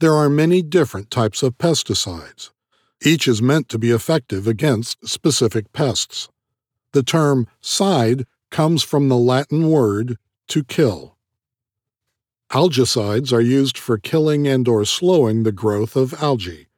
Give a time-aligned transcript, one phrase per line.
[0.00, 2.52] There are many different types of pesticides.
[3.04, 6.30] Each is meant to be effective against specific pests.
[6.92, 10.16] The term side comes from the Latin word
[10.48, 11.18] to kill.
[12.50, 16.68] Algicides are used for killing and or slowing the growth of algae.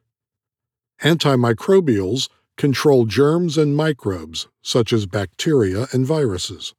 [1.01, 2.27] Antimicrobials
[2.57, 6.73] control germs and microbes, such as bacteria and viruses.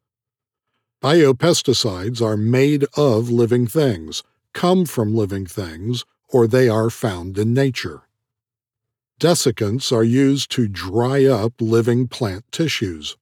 [1.03, 4.23] Biopesticides are made of living things,
[4.53, 6.05] come from living things,
[6.35, 8.03] or they are found in nature.
[9.21, 13.17] Desiccants are used to dry up living plant tissues.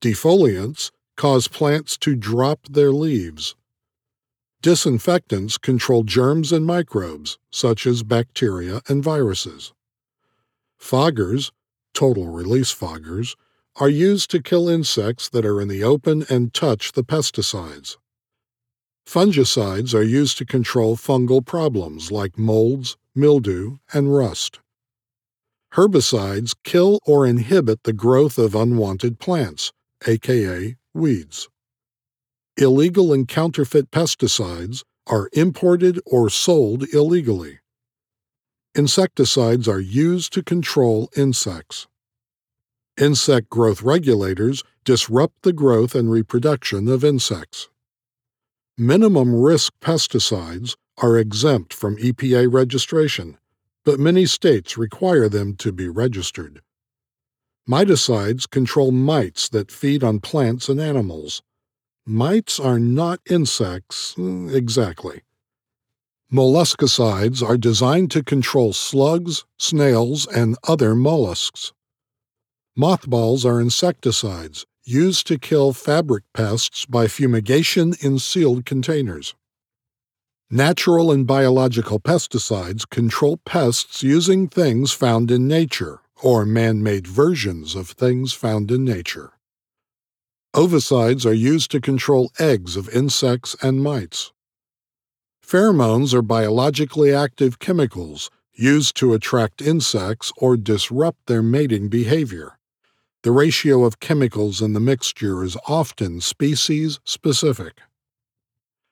[0.00, 3.56] Defoliants cause plants to drop their leaves.
[4.62, 9.72] Disinfectants control germs and microbes, such as bacteria and viruses.
[10.80, 11.50] Foggers,
[11.94, 13.34] total release foggers,
[13.74, 17.96] are used to kill insects that are in the open and touch the pesticides.
[19.06, 24.60] Fungicides are used to control fungal problems like molds, mildew, and rust.
[25.74, 29.72] Herbicides kill or inhibit the growth of unwanted plants,
[30.06, 31.48] aka weeds.
[32.56, 37.58] Illegal and counterfeit pesticides are imported or sold illegally.
[38.74, 41.86] Insecticides are used to control insects.
[42.96, 47.68] Insect growth regulators disrupt the growth and reproduction of insects.
[48.76, 53.38] Minimum risk pesticides are exempt from EPA registration,
[53.84, 56.60] but many states require them to be registered.
[57.68, 61.40] Miticides control mites that feed on plants and animals.
[62.04, 65.22] Mites are not insects mm, exactly.
[66.32, 71.72] Molluscicides are designed to control slugs, snails, and other mollusks.
[72.74, 79.34] Mothballs are insecticides used to kill fabric pests by fumigation in sealed containers.
[80.50, 87.74] Natural and biological pesticides control pests using things found in nature or man made versions
[87.74, 89.32] of things found in nature.
[90.54, 94.32] Ovicides are used to control eggs of insects and mites.
[95.44, 102.58] Pheromones are biologically active chemicals used to attract insects or disrupt their mating behavior.
[103.24, 107.80] The ratio of chemicals in the mixture is often species specific.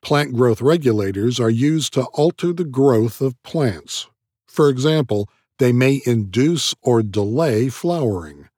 [0.00, 4.08] Plant growth regulators are used to alter the growth of plants.
[4.46, 5.28] For example,
[5.58, 8.48] they may induce or delay flowering.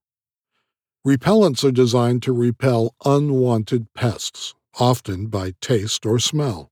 [1.04, 6.70] Repellents are designed to repel unwanted pests, often by taste or smell.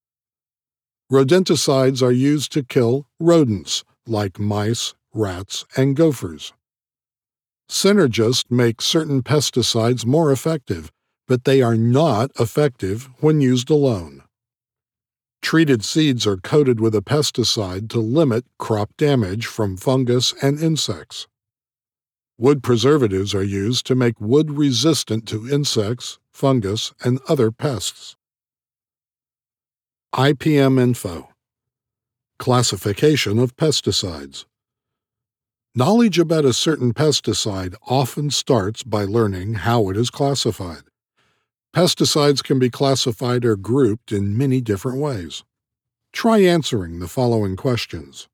[1.10, 6.52] Rodenticides are used to kill rodents like mice, rats, and gophers.
[7.72, 10.92] Synergists make certain pesticides more effective,
[11.26, 14.24] but they are not effective when used alone.
[15.40, 21.26] Treated seeds are coated with a pesticide to limit crop damage from fungus and insects.
[22.36, 28.16] Wood preservatives are used to make wood resistant to insects, fungus, and other pests.
[30.14, 31.30] IPM Info
[32.38, 34.44] Classification of pesticides.
[35.74, 40.82] Knowledge about a certain pesticide often starts by learning how it is classified.
[41.74, 45.44] Pesticides can be classified or grouped in many different ways.
[46.12, 48.28] Try answering the following questions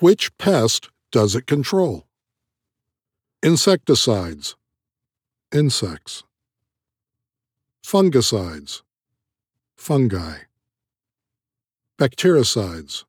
[0.00, 2.06] Which pest does it control?
[3.42, 4.56] Insecticides,
[5.52, 6.24] insects.
[7.84, 8.80] Fungicides,
[9.76, 10.44] fungi.
[11.98, 13.04] Bactericides,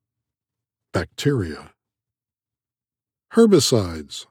[0.91, 1.71] bacteria.
[3.35, 4.27] Herbicides,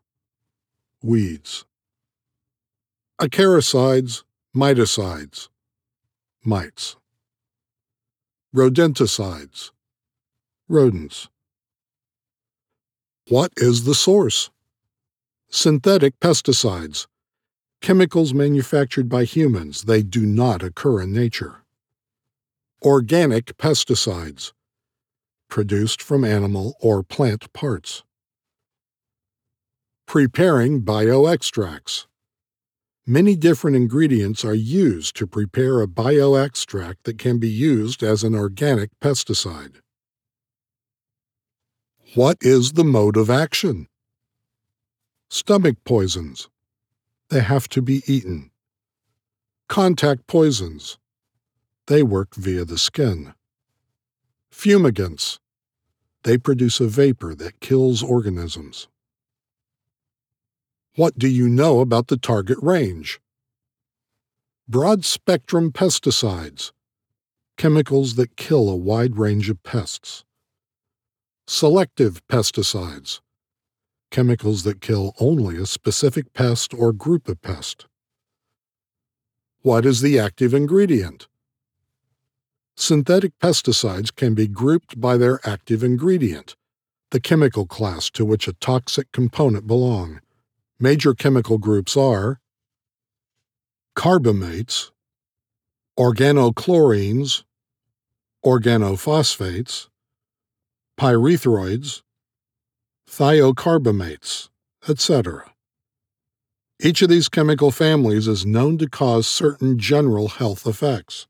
[1.02, 1.66] weeds.
[3.20, 4.22] Acaricides,
[4.56, 5.50] miticides,
[6.42, 6.96] mites.
[8.56, 9.72] Rodenticides,
[10.70, 11.28] rodents.
[13.28, 14.48] What is the source?
[15.50, 17.06] Synthetic pesticides,
[17.82, 21.56] chemicals manufactured by humans, they do not occur in nature
[22.82, 24.52] organic pesticides,
[25.50, 28.03] produced from animal or plant parts.
[30.06, 32.06] Preparing bioextracts.
[33.06, 38.34] Many different ingredients are used to prepare a bioextract that can be used as an
[38.34, 39.76] organic pesticide.
[42.14, 43.88] What is the mode of action?
[45.28, 46.48] Stomach poisons.
[47.28, 48.52] They have to be eaten.
[49.68, 50.98] Contact poisons.
[51.88, 53.34] They work via the skin.
[54.52, 55.40] Fumigants.
[56.22, 58.86] They produce a vapor that kills organisms.
[60.96, 63.20] What do you know about the target range?
[64.68, 66.70] Broad spectrum pesticides,
[67.56, 70.24] chemicals that kill a wide range of pests.
[71.46, 73.20] selective pesticides,
[74.10, 77.86] chemicals that kill only a specific pest or group of pests.
[79.62, 81.26] What is the active ingredient?
[82.76, 86.56] Synthetic pesticides can be grouped by their active ingredient,
[87.10, 90.20] the chemical class to which a toxic component belong.
[90.80, 92.40] Major chemical groups are
[93.96, 94.90] carbamates,
[95.96, 97.44] organochlorines,
[98.44, 99.88] organophosphates,
[100.98, 102.02] pyrethroids,
[103.08, 104.48] thiocarbamates,
[104.88, 105.52] etc.
[106.82, 111.28] Each of these chemical families is known to cause certain general health effects.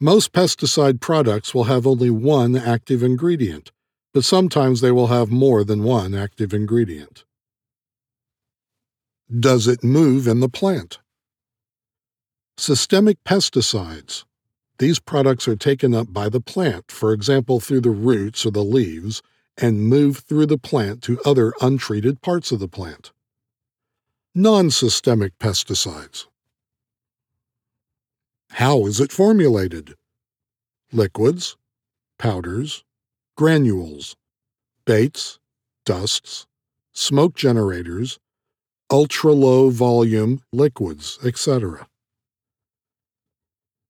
[0.00, 3.70] Most pesticide products will have only one active ingredient,
[4.14, 7.24] but sometimes they will have more than one active ingredient.
[9.40, 10.98] Does it move in the plant?
[12.58, 14.24] Systemic pesticides.
[14.76, 18.64] These products are taken up by the plant, for example, through the roots or the
[18.64, 19.22] leaves,
[19.56, 23.12] and move through the plant to other untreated parts of the plant.
[24.34, 26.26] Non systemic pesticides.
[28.50, 29.94] How is it formulated?
[30.92, 31.56] Liquids,
[32.18, 32.84] powders,
[33.34, 34.14] granules,
[34.84, 35.38] baits,
[35.86, 36.46] dusts,
[36.92, 38.18] smoke generators,
[38.92, 41.88] ultra low volume liquids, etc.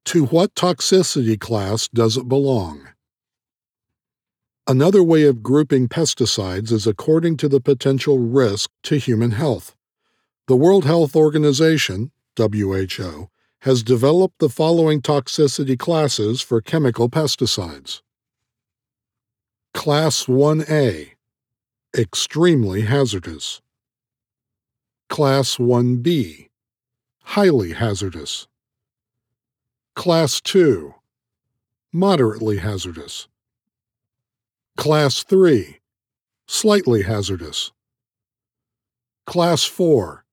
[0.06, 2.88] To what toxicity class does it belong?
[4.69, 9.75] Another way of grouping pesticides is according to the potential risk to human health.
[10.46, 13.28] The World Health Organization, WHO,
[13.62, 18.02] has developed the following toxicity classes for chemical pesticides.
[19.75, 21.10] Class 1A
[21.96, 23.60] Extremely hazardous.
[25.12, 26.49] Class 1B
[27.23, 28.47] Highly hazardous.
[29.94, 30.94] Class 2
[31.93, 33.29] Moderately hazardous.
[34.79, 35.81] Class 3
[36.47, 37.73] Slightly hazardous.
[39.26, 40.25] Class 4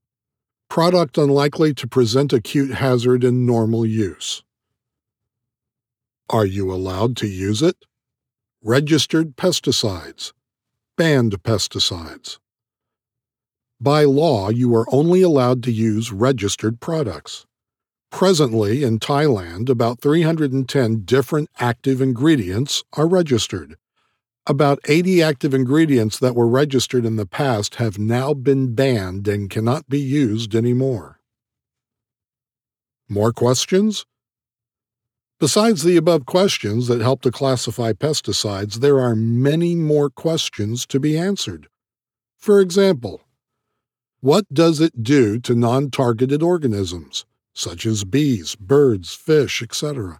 [0.69, 4.43] Product unlikely to present acute hazard in normal use.
[6.29, 7.83] Are you allowed to use it?
[8.63, 10.31] Registered pesticides.
[10.95, 12.37] Banned pesticides.
[13.81, 17.45] By law, you are only allowed to use registered products.
[18.11, 23.77] Presently, in Thailand, about 310 different active ingredients are registered.
[24.45, 29.49] About 80 active ingredients that were registered in the past have now been banned and
[29.49, 31.21] cannot be used anymore.
[33.07, 34.05] More questions?
[35.39, 40.99] Besides the above questions that help to classify pesticides, there are many more questions to
[40.99, 41.69] be answered.
[42.37, 43.21] For example,
[44.21, 50.19] what does it do to non targeted organisms, such as bees, birds, fish, etc.?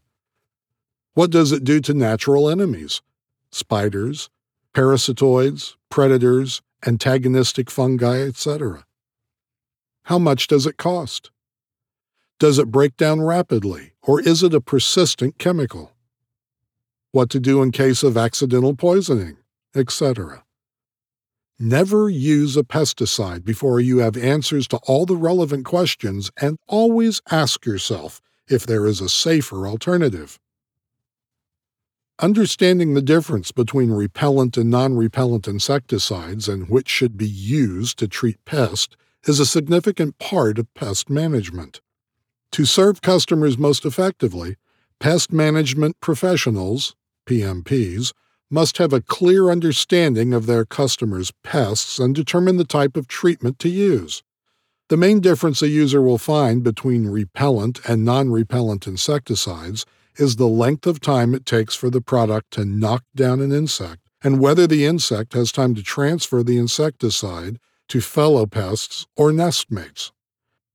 [1.16, 3.02] What does it do to natural enemies,
[3.52, 4.30] spiders,
[4.74, 8.86] parasitoids, predators, antagonistic fungi, etc.?
[10.04, 11.30] How much does it cost?
[12.40, 15.92] Does it break down rapidly, or is it a persistent chemical?
[17.12, 19.38] What to do in case of accidental poisoning,
[19.76, 20.46] etc.
[21.62, 27.22] Never use a pesticide before you have answers to all the relevant questions, and always
[27.30, 30.40] ask yourself if there is a safer alternative.
[32.18, 38.08] Understanding the difference between repellent and non repellent insecticides and which should be used to
[38.08, 38.96] treat pests
[39.26, 41.82] is a significant part of pest management.
[42.54, 44.56] To serve customers most effectively,
[45.02, 46.96] pest management professionals,
[47.26, 48.14] PMPs,
[48.50, 53.60] must have a clear understanding of their customers' pests and determine the type of treatment
[53.60, 54.24] to use.
[54.90, 60.48] The main difference a user will find between repellent and non repellent insecticides is the
[60.48, 64.68] length of time it takes for the product to knock down an insect and whether
[64.68, 70.12] the insect has time to transfer the insecticide to fellow pests or nestmates.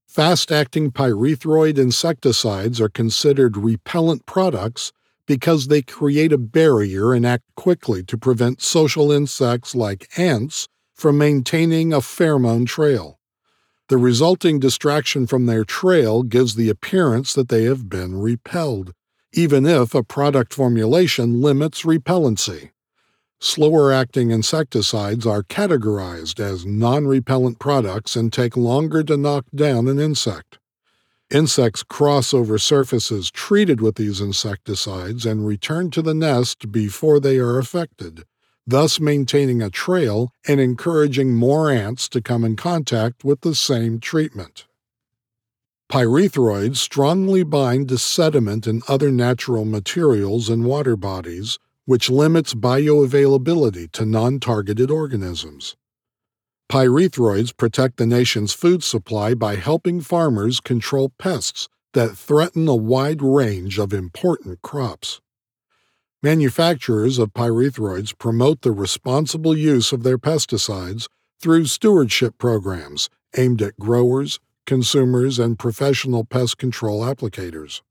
[0.07, 4.93] Fast acting pyrethroid insecticides are considered repellent products
[5.25, 11.17] because they create a barrier and act quickly to prevent social insects like ants from
[11.17, 13.19] maintaining a pheromone trail.
[13.87, 18.93] The resulting distraction from their trail gives the appearance that they have been repelled,
[19.33, 22.71] even if a product formulation limits repellency.
[23.39, 29.87] Slower acting insecticides are categorized as non repellent products and take longer to knock down
[29.87, 30.57] an insect.
[31.31, 37.39] Insects cross over surfaces treated with these insecticides and return to the nest before they
[37.39, 38.25] are affected,
[38.67, 43.99] thus maintaining a trail and encouraging more ants to come in contact with the same
[43.99, 44.67] treatment.
[45.91, 53.91] Pyrethroids strongly bind to sediment and other natural materials in water bodies, which limits bioavailability
[53.93, 55.75] to non targeted organisms.
[56.69, 63.21] Pyrethroids protect the nation's food supply by helping farmers control pests that threaten a wide
[63.21, 65.21] range of important crops.
[66.23, 71.07] Manufacturers of pyrethroids promote the responsible use of their pesticides
[71.39, 77.81] through stewardship programs aimed at growers, consumers, and professional pest control applicators.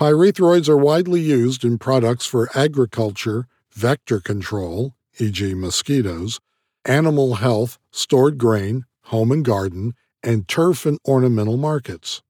[0.00, 6.40] Pyrethroids are widely used in products for agriculture, vector control, e.g., mosquitoes,
[6.84, 12.22] animal health, stored grain, home and garden, and turf and ornamental markets.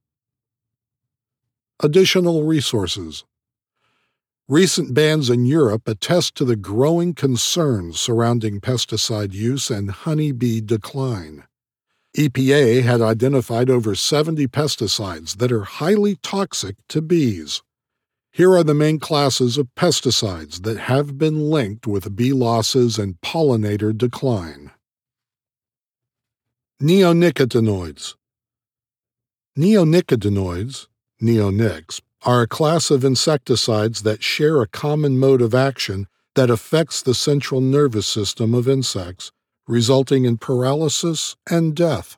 [1.80, 3.24] Additional resources
[4.48, 11.44] Recent bans in Europe attest to the growing concerns surrounding pesticide use and honeybee decline.
[12.16, 17.62] EPA had identified over 70 pesticides that are highly toxic to bees.
[18.32, 23.20] Here are the main classes of pesticides that have been linked with bee losses and
[23.20, 24.70] pollinator decline.
[26.82, 28.14] Neonicotinoids
[29.58, 30.86] Neonicotinoids,
[31.22, 37.02] neonics, are a class of insecticides that share a common mode of action that affects
[37.02, 39.30] the central nervous system of insects
[39.68, 42.16] resulting in paralysis and death.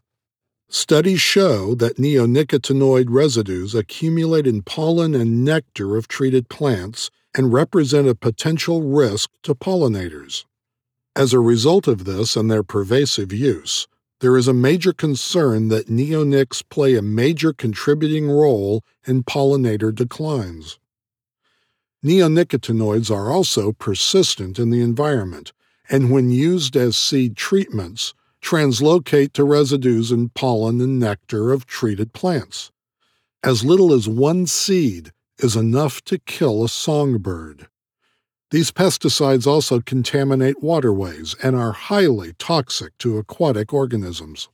[0.68, 8.08] Studies show that neonicotinoid residues accumulate in pollen and nectar of treated plants and represent
[8.08, 10.44] a potential risk to pollinators.
[11.16, 13.86] As a result of this and their pervasive use,
[14.20, 20.78] there is a major concern that neonics play a major contributing role in pollinator declines.
[22.04, 25.52] Neonicotinoids are also persistent in the environment
[25.90, 32.12] and when used as seed treatments, translocate to residues in pollen and nectar of treated
[32.12, 32.70] plants.
[33.42, 37.68] As little as one seed is enough to kill a songbird.
[38.50, 44.50] These pesticides also contaminate waterways and are highly toxic to aquatic organisms.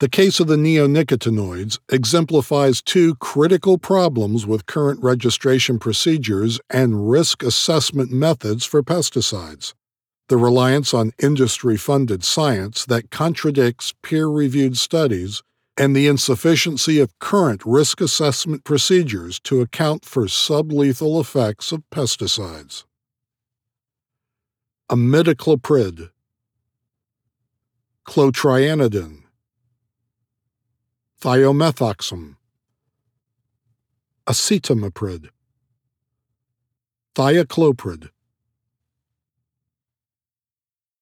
[0.00, 7.42] The case of the neonicotinoids exemplifies two critical problems with current registration procedures and risk
[7.42, 9.72] assessment methods for pesticides
[10.32, 15.42] the reliance on industry funded science that contradicts peer reviewed studies,
[15.76, 22.84] and the insufficiency of current risk assessment procedures to account for sublethal effects of pesticides.
[24.90, 26.08] Imidacloprid,
[28.06, 29.24] clothianidin,
[31.20, 32.36] thiamethoxam,
[34.26, 35.28] acetamiprid,
[37.14, 38.08] thiacloprid.